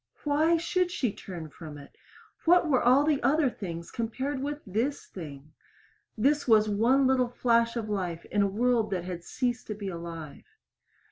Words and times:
Why 0.23 0.57
should 0.57 0.89
she 0.89 1.13
turn 1.13 1.49
from 1.51 1.77
it? 1.77 1.95
What 2.45 2.67
were 2.67 2.81
all 2.81 3.03
the 3.03 3.21
other 3.21 3.51
things 3.51 3.91
compared 3.91 4.41
with 4.41 4.59
this 4.65 5.05
thing? 5.05 5.53
This 6.17 6.47
was 6.47 6.67
one 6.67 7.05
little 7.05 7.29
flash 7.29 7.75
of 7.75 7.87
life 7.87 8.25
in 8.31 8.41
a 8.41 8.47
world 8.47 8.89
that 8.89 9.03
had 9.03 9.23
ceased 9.23 9.67
to 9.67 9.75
be 9.75 9.89
alive. 9.89 10.45